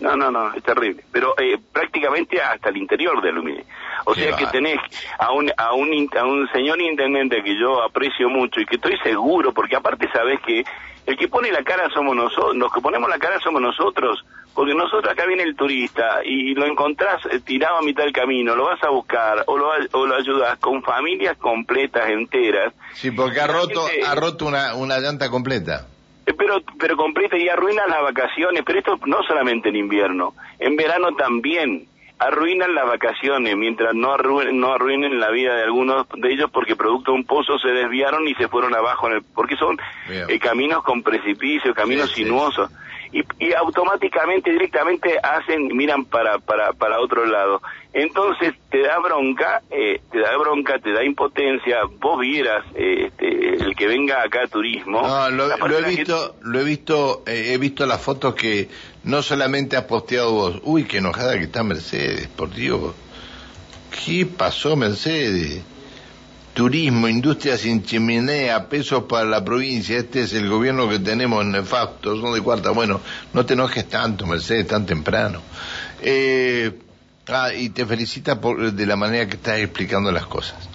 No, 0.00 0.16
no, 0.16 0.30
no, 0.30 0.52
es 0.54 0.62
terrible. 0.62 1.04
Pero 1.12 1.34
eh, 1.38 1.58
prácticamente 1.72 2.40
hasta 2.40 2.70
el 2.70 2.78
interior 2.78 3.20
de 3.22 3.28
Aluminé. 3.28 3.64
O 4.06 4.14
sea 4.14 4.34
que 4.34 4.46
tenés 4.46 4.78
a 5.18 5.30
un, 5.32 5.52
a, 5.56 5.74
un, 5.74 6.08
a 6.18 6.24
un 6.24 6.48
señor 6.52 6.80
intendente 6.80 7.42
que 7.42 7.58
yo 7.58 7.82
aprecio 7.82 8.30
mucho 8.30 8.60
y 8.60 8.66
que 8.66 8.76
estoy 8.76 8.96
seguro, 9.02 9.52
porque 9.52 9.76
aparte 9.76 10.08
sabes 10.10 10.40
que 10.40 10.64
el 11.10 11.16
que 11.16 11.28
pone 11.28 11.50
la 11.50 11.64
cara 11.64 11.90
somos 11.90 12.14
nosotros, 12.14 12.56
los 12.56 12.72
que 12.72 12.80
ponemos 12.80 13.10
la 13.10 13.18
cara 13.18 13.40
somos 13.40 13.60
nosotros, 13.60 14.24
porque 14.54 14.74
nosotros 14.74 15.12
acá 15.12 15.26
viene 15.26 15.42
el 15.42 15.56
turista 15.56 16.20
y 16.24 16.54
lo 16.54 16.66
encontrás 16.66 17.20
eh, 17.30 17.40
tirado 17.40 17.78
a 17.78 17.82
mitad 17.82 18.04
del 18.04 18.12
camino, 18.12 18.54
lo 18.54 18.66
vas 18.66 18.82
a 18.84 18.90
buscar 18.90 19.42
o 19.46 19.58
lo, 19.58 19.70
o 19.92 20.06
lo 20.06 20.14
ayudas 20.14 20.56
con 20.58 20.82
familias 20.82 21.36
completas, 21.38 22.08
enteras. 22.10 22.72
Sí, 22.94 23.10
porque 23.10 23.40
ha 23.40 23.48
roto, 23.48 23.86
ha 24.06 24.14
roto 24.14 24.46
una, 24.46 24.76
una 24.76 24.98
llanta 25.00 25.30
completa. 25.30 25.88
Eh, 26.26 26.34
pero, 26.34 26.60
pero 26.78 26.96
completa 26.96 27.36
y 27.36 27.48
arruina 27.48 27.86
las 27.88 28.02
vacaciones, 28.02 28.62
pero 28.64 28.78
esto 28.78 29.00
no 29.06 29.22
solamente 29.24 29.68
en 29.68 29.76
invierno, 29.76 30.34
en 30.60 30.76
verano 30.76 31.08
también 31.16 31.88
arruinan 32.20 32.74
las 32.74 32.86
vacaciones 32.86 33.56
mientras 33.56 33.94
no 33.94 34.12
arruinen, 34.12 34.60
no 34.60 34.74
arruinen 34.74 35.18
la 35.18 35.30
vida 35.30 35.56
de 35.56 35.62
algunos 35.62 36.06
de 36.16 36.32
ellos 36.32 36.50
porque 36.52 36.76
producto 36.76 37.12
de 37.12 37.18
un 37.18 37.24
pozo 37.24 37.58
se 37.58 37.68
desviaron 37.68 38.28
y 38.28 38.34
se 38.34 38.46
fueron 38.46 38.74
abajo 38.74 39.08
en 39.08 39.14
el, 39.14 39.22
porque 39.22 39.56
son 39.56 39.78
eh, 40.08 40.38
caminos 40.38 40.84
con 40.84 41.02
precipicio, 41.02 41.74
caminos 41.74 42.12
sinuosos 42.12 42.70
y, 43.12 43.24
y, 43.38 43.52
automáticamente 43.54 44.50
directamente 44.50 45.18
hacen 45.22 45.76
miran 45.76 46.04
para 46.04 46.38
para 46.38 46.72
para 46.72 47.00
otro 47.00 47.26
lado. 47.26 47.60
Entonces 47.92 48.54
te 48.70 48.82
da 48.82 48.98
bronca 48.98 49.62
eh, 49.70 50.00
te 50.10 50.20
da 50.20 50.36
bronca 50.36 50.78
te 50.78 50.92
da 50.92 51.04
impotencia 51.04 51.78
vos 51.98 52.20
vieras 52.20 52.64
eh, 52.74 53.06
este, 53.08 53.54
el 53.54 53.74
que 53.74 53.86
venga 53.86 54.22
acá 54.22 54.44
a 54.44 54.46
turismo. 54.46 55.02
No, 55.02 55.30
lo, 55.30 55.78
he 55.78 55.82
visto 55.82 56.36
lo 56.42 56.60
he 56.60 56.64
visto 56.64 57.22
eh, 57.26 57.52
he 57.52 57.58
visto 57.58 57.86
las 57.86 58.00
fotos 58.00 58.34
que 58.34 58.68
no 59.04 59.22
solamente 59.22 59.76
has 59.76 59.84
posteado 59.84 60.32
vos. 60.32 60.60
Uy 60.62 60.84
qué 60.84 60.98
enojada 60.98 61.36
que 61.38 61.44
está 61.44 61.62
Mercedes 61.62 62.28
por 62.28 62.50
Dios. 62.54 62.94
Qué 64.04 64.24
pasó 64.24 64.76
Mercedes 64.76 65.64
turismo, 66.54 67.08
industria 67.08 67.56
sin 67.56 67.82
chimenea, 67.82 68.68
pesos 68.68 69.04
para 69.04 69.24
la 69.24 69.44
provincia, 69.44 69.98
este 69.98 70.22
es 70.22 70.34
el 70.34 70.48
gobierno 70.48 70.88
que 70.88 70.98
tenemos 70.98 71.44
nefasto, 71.44 72.16
son 72.16 72.34
de 72.34 72.40
cuarta. 72.40 72.70
Bueno, 72.70 73.00
no 73.32 73.46
te 73.46 73.54
enojes 73.54 73.88
tanto, 73.88 74.26
Mercedes, 74.26 74.66
tan 74.66 74.86
temprano. 74.86 75.40
Eh, 76.02 76.72
ah, 77.28 77.52
y 77.54 77.70
te 77.70 77.86
felicita 77.86 78.40
por, 78.40 78.72
de 78.72 78.86
la 78.86 78.96
manera 78.96 79.26
que 79.26 79.36
estás 79.36 79.58
explicando 79.58 80.10
las 80.10 80.26
cosas. 80.26 80.68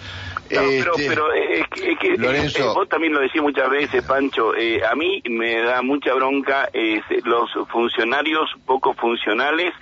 pero, 0.47 0.95
este, 0.95 1.07
pero 1.07 1.33
es 1.33 1.99
que, 1.99 2.17
Lorenzo, 2.17 2.73
vos 2.73 2.87
también 2.87 3.13
lo 3.13 3.19
decís 3.19 3.41
muchas 3.41 3.69
veces, 3.69 4.03
Pancho, 4.03 4.55
eh, 4.55 4.81
a 4.85 4.95
mí 4.95 5.21
me 5.29 5.61
da 5.61 5.81
mucha 5.81 6.13
bronca 6.13 6.69
los 7.23 7.49
funcionarios 7.69 8.49
poco 8.65 8.93
funcionales 8.93 9.73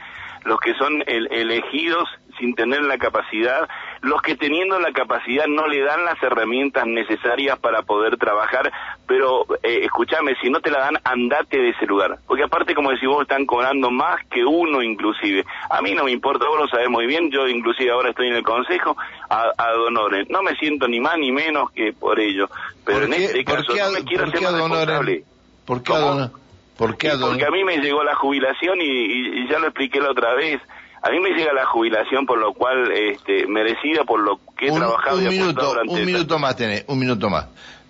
los 0.46 0.60
que 0.60 0.74
son 0.74 1.04
elegidos 1.08 2.10
sin 2.40 2.56
tener 2.56 2.82
la 2.84 2.98
capacidad, 2.98 3.68
los 4.02 4.22
que 4.22 4.36
teniendo 4.36 4.80
la 4.80 4.92
capacidad 4.92 5.46
no 5.48 5.68
le 5.68 5.82
dan 5.82 6.06
las 6.06 6.22
herramientas 6.22 6.86
necesarias 6.86 7.60
para 7.60 7.84
poder 7.84 8.18
trabajar, 8.18 8.72
pero 9.08 9.46
eh, 9.64 9.82
escúchame, 9.84 10.36
si 10.42 10.50
no 10.50 10.60
te 10.62 10.72
la 10.72 10.80
dan, 10.80 11.00
andate 11.04 11.58
de 11.58 11.70
ese 11.70 11.86
lugar, 11.86 12.20
porque 12.28 12.44
aparte 12.44 12.76
como 12.76 12.92
decís 12.92 13.08
vos, 13.08 13.22
están 13.22 13.46
cobrando 13.46 13.92
más 13.92 14.26
que 14.30 14.44
uno 14.44 14.82
inclusive. 14.82 15.46
A 15.70 15.82
mí 15.82 15.94
no 15.94 16.06
me 16.06 16.12
importa, 16.12 16.46
vos 16.48 16.60
lo 16.60 16.68
sabés 16.68 16.90
muy 16.90 17.06
bien, 17.06 17.32
yo 17.32 17.48
inclusive 17.48 17.92
ahora 17.92 18.10
estoy 18.10 18.28
en 18.28 18.36
el 18.36 18.44
consejo 18.44 18.96
a, 19.30 19.52
a 19.58 19.72
Donores, 19.72 20.30
no 20.30 20.42
me 20.42 20.56
siento 20.56 20.88
ni 20.88 21.00
más 21.00 21.18
ni 21.18 21.32
menos 21.32 21.72
que 21.72 21.94
por 21.94 22.20
ello, 22.20 22.50
pero 22.86 23.06
en 23.06 23.14
este 23.14 23.44
caso 23.44 23.74
no 23.76 23.92
me 23.92 24.04
quiero 24.04 24.30
ser 24.32 24.42
responsable. 24.42 25.24
¿Por 25.66 25.82
qué 25.82 25.94
porque 26.78 27.46
a 27.46 27.52
mí 27.52 27.64
me 27.64 27.78
llegó 27.78 28.04
la 28.04 28.16
jubilación 28.16 28.80
y, 28.82 29.48
ya 29.48 29.60
lo 29.60 29.68
expliqué 29.68 30.00
la 30.00 30.12
otra 30.12 30.34
vez. 30.34 30.60
A 31.06 31.10
mí 31.12 31.20
me 31.20 31.32
llega 31.32 31.52
la 31.52 31.66
jubilación 31.66 32.26
por 32.26 32.40
lo 32.40 32.54
cual, 32.54 32.90
este, 32.94 33.46
merecida 33.46 34.06
por 34.06 34.22
lo 34.22 34.40
que 34.58 34.68
he 34.68 34.72
trabajado 34.72 35.18
un 35.18 35.28
minuto, 35.28 35.76
Un 35.86 36.06
minuto 36.06 36.40
más 36.40 36.56
tenés, 36.56 36.86
un 36.88 36.98
minuto 36.98 37.30
más. 37.30 37.48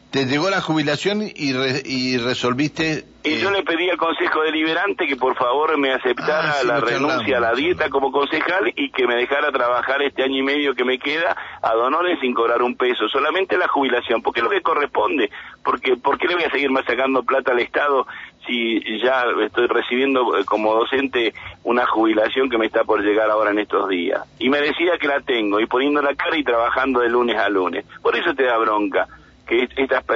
Te 0.10 0.26
llegó 0.26 0.50
la 0.50 0.62
jubilación 0.62 1.22
y, 1.22 1.54
y 1.86 2.18
resolviste... 2.18 3.06
Y 3.24 3.38
yo 3.38 3.50
eh, 3.50 3.54
le 3.54 3.64
pedí 3.64 3.90
al 3.90 3.98
Consejo 3.98 4.42
Deliberante 4.42 5.08
que 5.08 5.16
por 5.16 5.36
favor 5.36 5.78
me 5.78 5.94
aceptara 5.94 6.56
ah, 6.60 6.64
la 6.64 6.80
renuncia 6.82 7.38
a 7.38 7.40
la 7.40 7.54
dieta 7.54 7.90
como 7.90 8.12
concejal 8.12 8.74
y 8.76 8.92
que 8.92 9.08
me 9.08 9.16
dejara 9.16 9.52
trabajar 9.52 10.02
este 10.02 10.24
año 10.24 10.38
y 10.38 10.44
medio 10.44 10.76
que 10.76 10.84
me 10.84 11.00
queda 11.00 11.36
a 11.62 11.74
donores 11.74 12.20
sin 12.20 12.34
cobrar 12.34 12.62
un 12.62 12.76
peso, 12.76 13.08
solamente 13.10 13.58
la 13.58 13.68
jubilación, 13.68 14.22
porque 14.22 14.42
es 14.42 14.44
lo 14.44 14.50
que 14.50 14.62
corresponde, 14.62 15.32
porque 15.64 15.98
¿por 15.98 16.18
qué 16.18 16.28
le 16.28 16.36
voy 16.36 16.44
a 16.44 16.52
seguir 16.52 16.70
más 16.70 16.86
sacando 16.86 17.24
plata 17.24 17.52
al 17.52 17.60
Estado 17.60 18.06
si 18.46 18.82
ya 19.02 19.26
estoy 19.44 19.68
recibiendo 19.68 20.38
eh, 20.38 20.46
como 20.46 20.74
docente 20.74 21.34
una 21.64 21.86
jubilación 21.86 22.50
que 22.50 22.58
me 22.58 22.66
está 22.66 22.84
por 22.84 23.02
llegar 23.02 23.30
ahora 23.30 23.52
en 23.52 23.60
estos 23.60 23.90
días? 23.90 24.22
Y 24.40 24.50
me 24.50 24.62
decía 24.62 24.98
que 25.00 25.08
la 25.08 25.22
tengo, 25.22 25.60
y 25.60 25.66
poniendo 25.66 26.02
la 26.02 26.16
cara 26.16 26.38
y 26.38 26.44
trabajando 26.44 27.00
de 27.00 27.10
lunes 27.10 27.38
a 27.38 27.50
lunes. 27.50 27.86
Por 28.02 28.16
eso 28.16 28.34
te 28.34 28.44
da 28.44 28.58
bronca 28.58 29.08
que 29.46 29.68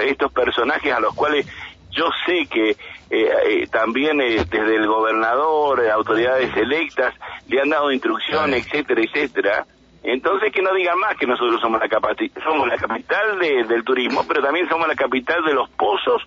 estos 0.05 0.31
personajes 0.31 0.93
a 0.93 1.00
los 1.00 1.13
cuales 1.13 1.46
yo 1.91 2.10
sé 2.25 2.46
que 2.46 2.72
eh, 2.72 2.77
eh, 3.10 3.67
también 3.72 4.22
eh, 4.22 4.46
desde 4.50 4.75
el 4.75 4.88
gobernador, 4.88 5.88
autoridades 5.89 6.55
electas, 6.55 7.13
le 7.48 7.62
han 7.62 7.69
dado 7.69 7.91
instrucciones, 7.91 8.65
etcétera, 8.67 9.01
etcétera. 9.01 9.65
Entonces 10.03 10.53
que 10.53 10.62
no 10.62 10.74
digan 10.74 11.00
más 11.00 11.17
que 11.17 11.25
nosotros 11.25 11.60
somos 11.60 11.81
la, 11.81 11.89
somos 12.43 12.67
la 12.67 12.77
capital 12.77 13.39
del 13.39 13.84
turismo, 13.84 14.24
pero 14.27 14.41
también 14.41 14.69
somos 14.69 14.88
la 14.88 14.96
capital 14.96 15.43
de 15.43 15.53
los 15.53 15.69
pozos 15.72 16.22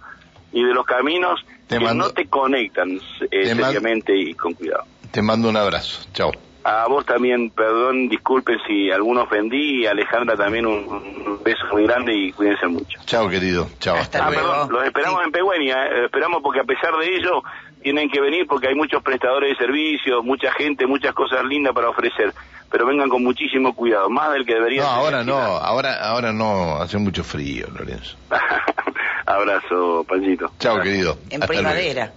y 0.53 0.65
de 0.65 0.75
los 0.75 0.85
caminos 0.85 1.41
que 1.69 1.79
no 1.79 2.11
te 2.11 2.27
conectan 2.27 3.01
seriamente 3.31 4.17
y 4.17 4.35
con 4.35 4.55
cuidado. 4.55 4.85
Te 5.11 5.23
mando 5.23 5.49
un 5.49 5.57
abrazo. 5.57 6.07
Chao. 6.13 6.33
A 6.63 6.87
vos 6.89 7.07
también, 7.07 7.51
perdón, 7.51 8.09
disculpen 8.09 8.59
si 8.67 8.91
alguno 8.91 9.23
ofendí, 9.23 9.83
y 9.83 9.87
Alejandra 9.87 10.37
también 10.37 10.67
un, 10.67 11.41
beso 11.43 11.65
muy 11.73 11.85
grande 11.85 12.15
y 12.15 12.33
cuídense 12.33 12.67
mucho. 12.67 13.01
Chao, 13.07 13.31
querido. 13.31 13.67
Chao. 13.79 13.97
Hasta 13.97 14.27
ah, 14.27 14.31
luego. 14.31 14.71
los 14.71 14.85
esperamos 14.85 15.25
en 15.25 15.33
Pegüenia, 15.33 15.87
eh, 15.87 16.05
esperamos 16.05 16.43
porque 16.43 16.61
a 16.61 16.65
pesar 16.65 16.95
de 16.99 17.17
ello 17.17 17.43
tienen 17.83 18.11
que 18.11 18.21
venir 18.21 18.47
porque 18.47 18.69
hay 18.69 18.75
muchos 18.75 19.03
prestadores 19.03 19.57
de 19.57 19.65
servicios, 19.65 20.23
mucha 20.23 20.53
gente, 20.53 20.87
muchas 20.87 21.15
cosas 21.15 21.45
lindas 21.45 21.73
para 21.73 21.89
ofrecer, 21.89 22.35
pero 22.71 22.85
vengan 22.85 23.09
con 23.09 23.25
muchísimo 23.25 23.75
cuidado, 23.75 24.11
más 24.11 24.33
del 24.33 24.45
que 24.45 24.53
deberían. 24.53 24.85
No, 24.85 24.91
ahora 24.91 25.25
no, 25.25 25.39
ahora 25.39 25.95
ahora 25.95 26.33
no, 26.33 26.77
hace 26.77 26.99
mucho 26.99 27.25
frío, 27.25 27.69
Lorenzo. 27.75 28.19
Abrazo, 29.35 30.05
Panchito. 30.09 30.53
Chao, 30.59 30.81
querido. 30.81 31.19
En 31.31 31.41
primavera. 31.41 32.13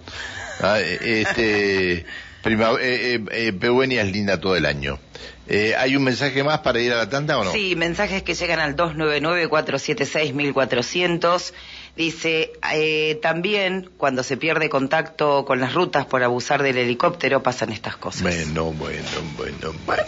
Ah, 0.60 0.80
eh, 0.80 1.24
este 1.26 2.06
Prima, 2.44 2.70
eh, 2.78 3.20
eh, 3.32 3.32
eh 3.32 3.52
es 3.98 4.12
linda 4.12 4.38
todo 4.38 4.54
el 4.54 4.66
año. 4.66 4.98
Eh, 5.48 5.74
¿Hay 5.78 5.96
un 5.96 6.04
mensaje 6.04 6.44
más 6.44 6.58
para 6.58 6.78
ir 6.78 6.92
a 6.92 6.96
la 6.96 7.08
tanda 7.08 7.38
o 7.38 7.44
no? 7.44 7.52
Sí, 7.52 7.74
mensajes 7.74 8.22
que 8.22 8.34
llegan 8.34 8.60
al 8.60 8.76
299-476-1400. 8.76 11.54
Dice, 11.96 12.52
eh, 12.74 13.18
también 13.22 13.88
cuando 13.96 14.22
se 14.22 14.36
pierde 14.36 14.68
contacto 14.68 15.46
con 15.46 15.58
las 15.58 15.72
rutas 15.72 16.04
por 16.04 16.22
abusar 16.22 16.62
del 16.62 16.76
helicóptero 16.76 17.42
pasan 17.42 17.72
estas 17.72 17.96
cosas. 17.96 18.20
Bueno, 18.22 18.72
bueno, 18.72 19.08
bueno, 19.38 19.72
bueno. 19.86 20.02